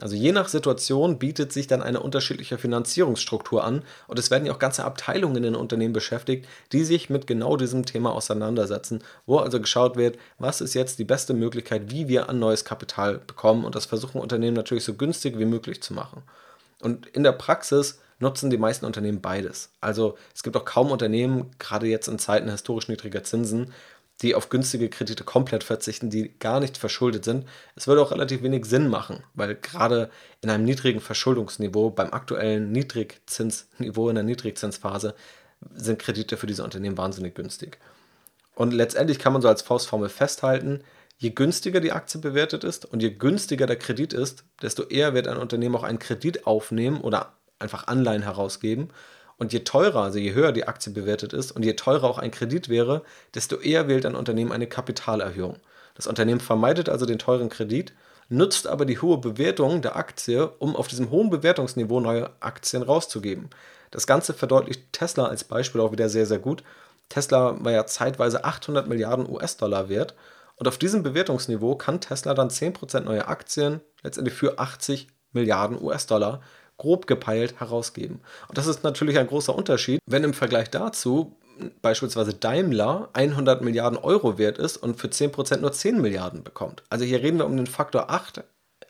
[0.00, 4.52] Also je nach Situation bietet sich dann eine unterschiedliche Finanzierungsstruktur an und es werden ja
[4.52, 9.38] auch ganze Abteilungen in den Unternehmen beschäftigt, die sich mit genau diesem Thema auseinandersetzen, wo
[9.38, 13.64] also geschaut wird, was ist jetzt die beste Möglichkeit, wie wir an neues Kapital bekommen
[13.64, 16.22] und das versuchen Unternehmen natürlich so günstig wie möglich zu machen.
[16.80, 19.70] Und in der Praxis nutzen die meisten Unternehmen beides.
[19.80, 23.72] Also es gibt auch kaum Unternehmen, gerade jetzt in Zeiten historisch niedriger Zinsen,
[24.22, 27.46] die auf günstige Kredite komplett verzichten, die gar nicht verschuldet sind.
[27.74, 30.10] Es würde auch relativ wenig Sinn machen, weil gerade
[30.42, 35.14] in einem niedrigen Verschuldungsniveau, beim aktuellen Niedrigzinsniveau in der Niedrigzinsphase,
[35.74, 37.78] sind Kredite für diese Unternehmen wahnsinnig günstig.
[38.54, 40.82] Und letztendlich kann man so als Faustformel festhalten,
[41.16, 45.28] je günstiger die Aktie bewertet ist und je günstiger der Kredit ist, desto eher wird
[45.28, 48.90] ein Unternehmen auch einen Kredit aufnehmen oder einfach Anleihen herausgeben
[49.40, 52.30] und je teurer, also je höher die Aktie bewertet ist und je teurer auch ein
[52.30, 53.02] Kredit wäre,
[53.34, 55.56] desto eher wählt ein Unternehmen eine Kapitalerhöhung.
[55.94, 57.94] Das Unternehmen vermeidet also den teuren Kredit,
[58.28, 63.48] nutzt aber die hohe Bewertung der Aktie, um auf diesem hohen Bewertungsniveau neue Aktien rauszugeben.
[63.90, 66.62] Das Ganze verdeutlicht Tesla als Beispiel auch wieder sehr, sehr gut.
[67.08, 70.14] Tesla war ja zeitweise 800 Milliarden US-Dollar wert
[70.56, 76.42] und auf diesem Bewertungsniveau kann Tesla dann 10% neue Aktien letztendlich für 80 Milliarden US-Dollar
[76.80, 78.20] grob gepeilt herausgeben.
[78.48, 81.36] Und das ist natürlich ein großer Unterschied, wenn im Vergleich dazu
[81.82, 86.82] beispielsweise Daimler 100 Milliarden Euro wert ist und für 10% nur 10 Milliarden bekommt.
[86.88, 88.44] Also hier reden wir um den Faktor 8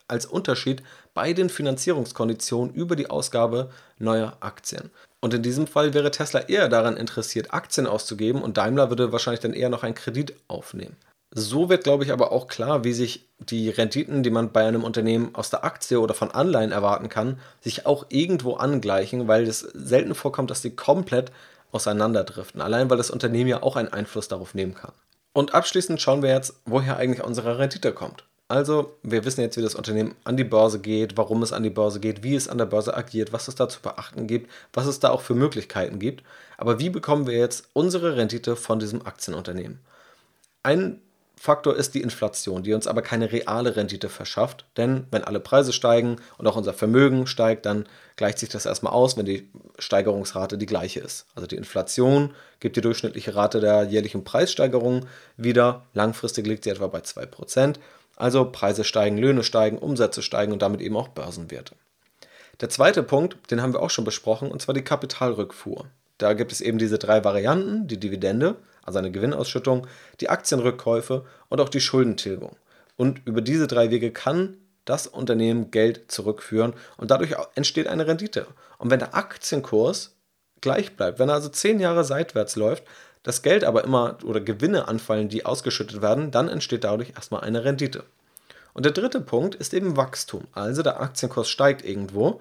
[0.06, 4.90] als Unterschied bei den Finanzierungskonditionen über die Ausgabe neuer Aktien.
[5.20, 9.40] Und in diesem Fall wäre Tesla eher daran interessiert, Aktien auszugeben und Daimler würde wahrscheinlich
[9.40, 10.96] dann eher noch einen Kredit aufnehmen.
[11.32, 14.82] So wird, glaube ich, aber auch klar, wie sich die Renditen, die man bei einem
[14.82, 19.60] Unternehmen aus der Aktie oder von Anleihen erwarten kann, sich auch irgendwo angleichen, weil es
[19.60, 21.30] selten vorkommt, dass sie komplett
[21.70, 22.60] auseinanderdriften.
[22.60, 24.92] Allein weil das Unternehmen ja auch einen Einfluss darauf nehmen kann.
[25.32, 28.24] Und abschließend schauen wir jetzt, woher eigentlich unsere Rendite kommt.
[28.48, 31.70] Also, wir wissen jetzt, wie das Unternehmen an die Börse geht, warum es an die
[31.70, 34.86] Börse geht, wie es an der Börse agiert, was es da zu beachten gibt, was
[34.86, 36.24] es da auch für Möglichkeiten gibt.
[36.58, 39.78] Aber wie bekommen wir jetzt unsere Rendite von diesem Aktienunternehmen?
[40.64, 41.00] Ein
[41.42, 44.66] Faktor ist die Inflation, die uns aber keine reale Rendite verschafft.
[44.76, 48.92] Denn wenn alle Preise steigen und auch unser Vermögen steigt, dann gleicht sich das erstmal
[48.92, 49.48] aus, wenn die
[49.78, 51.24] Steigerungsrate die gleiche ist.
[51.34, 55.06] Also die Inflation gibt die durchschnittliche Rate der jährlichen Preissteigerung
[55.38, 55.86] wieder.
[55.94, 57.76] Langfristig liegt sie etwa bei 2%.
[58.16, 61.74] Also Preise steigen, Löhne steigen, Umsätze steigen und damit eben auch Börsenwerte.
[62.60, 65.86] Der zweite Punkt, den haben wir auch schon besprochen, und zwar die Kapitalrückfuhr.
[66.18, 68.56] Da gibt es eben diese drei Varianten, die Dividende,
[68.90, 69.86] also eine Gewinnausschüttung,
[70.20, 72.56] die Aktienrückkäufe und auch die Schuldentilgung.
[72.96, 78.46] Und über diese drei Wege kann das Unternehmen Geld zurückführen und dadurch entsteht eine Rendite.
[78.78, 80.16] Und wenn der Aktienkurs
[80.60, 82.84] gleich bleibt, wenn er also zehn Jahre seitwärts läuft,
[83.22, 87.64] das Geld aber immer oder Gewinne anfallen, die ausgeschüttet werden, dann entsteht dadurch erstmal eine
[87.64, 88.04] Rendite.
[88.72, 90.44] Und der dritte Punkt ist eben Wachstum.
[90.52, 92.40] Also der Aktienkurs steigt irgendwo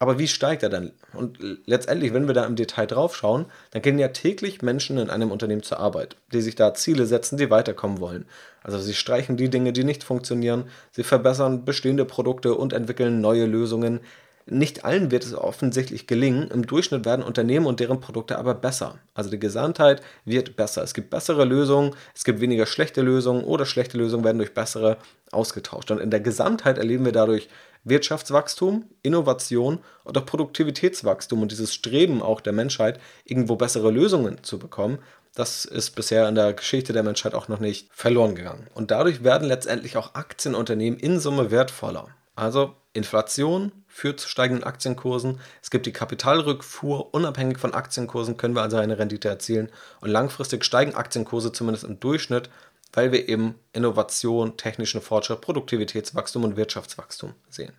[0.00, 0.92] aber wie steigt er dann?
[1.12, 5.10] Und letztendlich, wenn wir da im Detail drauf schauen, dann gehen ja täglich Menschen in
[5.10, 8.24] einem Unternehmen zur Arbeit, die sich da Ziele setzen, die weiterkommen wollen.
[8.62, 13.46] Also sie streichen die Dinge, die nicht funktionieren, sie verbessern bestehende Produkte und entwickeln neue
[13.46, 14.00] Lösungen.
[14.46, 16.48] Nicht allen wird es offensichtlich gelingen.
[16.48, 18.98] Im Durchschnitt werden Unternehmen und deren Produkte aber besser.
[19.14, 20.82] Also die Gesamtheit wird besser.
[20.82, 24.96] Es gibt bessere Lösungen, es gibt weniger schlechte Lösungen oder schlechte Lösungen werden durch bessere
[25.32, 25.90] ausgetauscht.
[25.90, 27.48] Und in der Gesamtheit erleben wir dadurch
[27.88, 34.98] Wirtschaftswachstum, Innovation oder Produktivitätswachstum und dieses Streben auch der Menschheit, irgendwo bessere Lösungen zu bekommen,
[35.34, 38.66] das ist bisher in der Geschichte der Menschheit auch noch nicht verloren gegangen.
[38.74, 42.08] Und dadurch werden letztendlich auch Aktienunternehmen in Summe wertvoller.
[42.34, 45.40] Also Inflation führt zu steigenden Aktienkursen.
[45.62, 47.14] Es gibt die Kapitalrückfuhr.
[47.14, 49.70] Unabhängig von Aktienkursen können wir also eine Rendite erzielen.
[50.00, 52.50] Und langfristig steigen Aktienkurse zumindest im Durchschnitt
[52.92, 57.72] weil wir eben Innovation, technischen Fortschritt, Produktivitätswachstum und Wirtschaftswachstum sehen.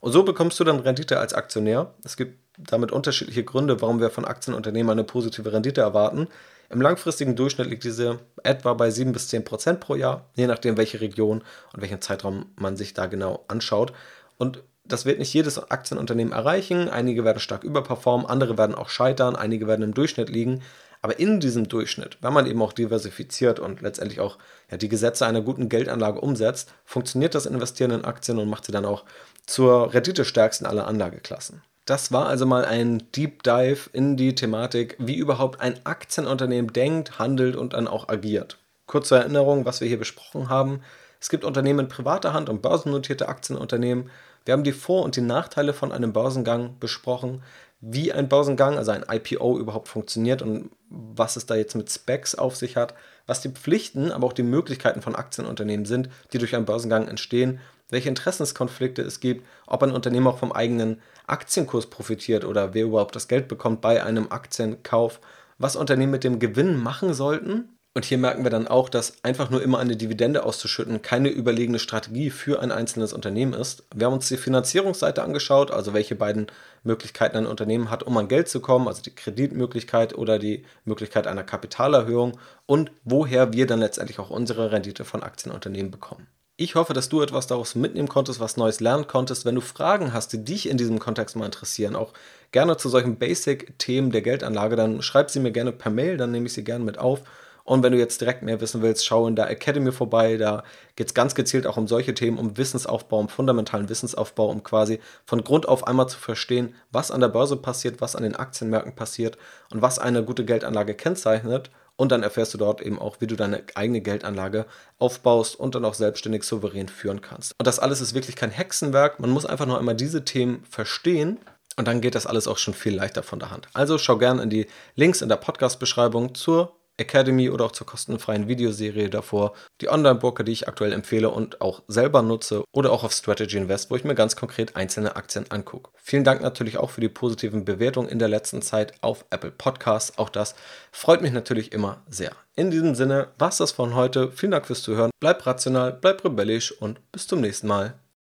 [0.00, 1.94] Und so bekommst du dann Rendite als Aktionär.
[2.04, 6.28] Es gibt damit unterschiedliche Gründe, warum wir von Aktienunternehmen eine positive Rendite erwarten.
[6.70, 10.76] Im langfristigen Durchschnitt liegt diese etwa bei 7 bis 10 Prozent pro Jahr, je nachdem,
[10.76, 13.92] welche Region und welchen Zeitraum man sich da genau anschaut.
[14.38, 16.88] Und das wird nicht jedes Aktienunternehmen erreichen.
[16.88, 20.62] Einige werden stark überperformen, andere werden auch scheitern, einige werden im Durchschnitt liegen.
[21.02, 24.38] Aber in diesem Durchschnitt, wenn man eben auch diversifiziert und letztendlich auch
[24.70, 28.72] ja, die Gesetze einer guten Geldanlage umsetzt, funktioniert das Investieren in Aktien und macht sie
[28.72, 29.04] dann auch
[29.44, 31.62] zur renditestärksten aller Anlageklassen.
[31.86, 37.18] Das war also mal ein Deep Dive in die Thematik, wie überhaupt ein Aktienunternehmen denkt,
[37.18, 38.58] handelt und dann auch agiert.
[38.86, 40.82] Kurze Erinnerung, was wir hier besprochen haben.
[41.20, 44.10] Es gibt Unternehmen in privater Hand und börsennotierte Aktienunternehmen.
[44.44, 47.42] Wir haben die Vor- und die Nachteile von einem Börsengang besprochen
[47.84, 52.36] wie ein Börsengang, also ein IPO überhaupt funktioniert und was es da jetzt mit Specs
[52.36, 52.94] auf sich hat,
[53.26, 57.58] was die Pflichten, aber auch die Möglichkeiten von Aktienunternehmen sind, die durch einen Börsengang entstehen,
[57.90, 63.16] welche Interessenskonflikte es gibt, ob ein Unternehmen auch vom eigenen Aktienkurs profitiert oder wer überhaupt
[63.16, 65.20] das Geld bekommt bei einem Aktienkauf,
[65.58, 69.50] was Unternehmen mit dem Gewinn machen sollten und hier merken wir dann auch, dass einfach
[69.50, 73.84] nur immer eine Dividende auszuschütten keine überlegene Strategie für ein einzelnes Unternehmen ist.
[73.94, 76.46] Wir haben uns die Finanzierungsseite angeschaut, also welche beiden
[76.84, 81.26] Möglichkeiten ein Unternehmen hat, um an Geld zu kommen, also die Kreditmöglichkeit oder die Möglichkeit
[81.26, 86.26] einer Kapitalerhöhung und woher wir dann letztendlich auch unsere Rendite von Aktienunternehmen bekommen.
[86.56, 89.44] Ich hoffe, dass du etwas daraus mitnehmen konntest, was Neues lernen konntest.
[89.44, 92.12] Wenn du Fragen hast, die dich in diesem Kontext mal interessieren, auch
[92.52, 96.46] gerne zu solchen Basic-Themen der Geldanlage, dann schreib sie mir gerne per Mail, dann nehme
[96.46, 97.22] ich sie gerne mit auf.
[97.64, 100.36] Und wenn du jetzt direkt mehr wissen willst, schau in der Academy vorbei.
[100.36, 100.64] Da
[100.96, 105.00] geht es ganz gezielt auch um solche Themen, um Wissensaufbau, um fundamentalen Wissensaufbau, um quasi
[105.24, 108.94] von Grund auf einmal zu verstehen, was an der Börse passiert, was an den Aktienmärkten
[108.94, 109.38] passiert
[109.70, 111.70] und was eine gute Geldanlage kennzeichnet.
[111.96, 114.66] Und dann erfährst du dort eben auch, wie du deine eigene Geldanlage
[114.98, 117.52] aufbaust und dann auch selbstständig souverän führen kannst.
[117.58, 119.20] Und das alles ist wirklich kein Hexenwerk.
[119.20, 121.38] Man muss einfach nur einmal diese Themen verstehen
[121.76, 123.68] und dann geht das alles auch schon viel leichter von der Hand.
[123.72, 128.48] Also schau gerne in die Links in der Podcast-Beschreibung zur Academy oder auch zur kostenfreien
[128.48, 133.12] Videoserie davor, die Online-Broker, die ich aktuell empfehle und auch selber nutze oder auch auf
[133.12, 135.90] Strategy Invest, wo ich mir ganz konkret einzelne Aktien angucke.
[135.96, 140.18] Vielen Dank natürlich auch für die positiven Bewertungen in der letzten Zeit auf Apple Podcasts.
[140.18, 140.54] Auch das
[140.90, 142.32] freut mich natürlich immer sehr.
[142.54, 144.30] In diesem Sinne, was das von heute.
[144.30, 145.10] Vielen Dank fürs Zuhören.
[145.20, 147.94] Bleib rational, bleib rebellisch und bis zum nächsten Mal.